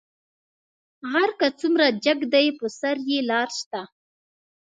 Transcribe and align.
غر 1.11 1.29
کۀ 1.39 1.47
څومره 1.59 1.85
جګ 2.03 2.19
دى، 2.33 2.45
پۀ 2.57 2.67
سر 2.79 2.97
يې 3.09 3.19
لار 3.29 3.49
شته. 3.59 3.81